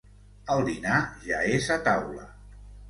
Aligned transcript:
El 0.53 0.63
dinar 0.71 0.95
ja 1.29 1.45
és 1.59 1.71
a 1.77 1.81
taula. 1.91 2.29